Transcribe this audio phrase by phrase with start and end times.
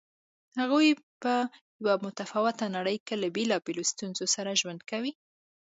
[0.59, 0.89] هغوی
[1.21, 1.33] په
[1.81, 5.11] یوه متفاوته نړۍ کې له بېلابېلو ستونزو سره ژوند کوي.